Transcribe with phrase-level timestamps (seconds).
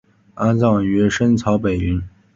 [0.33, 2.01] 安葬于深草北陵。